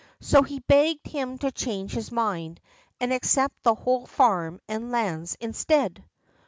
[0.19, 2.59] So he begged him to change his mind
[2.99, 6.03] and accept his whole farm and lands instead.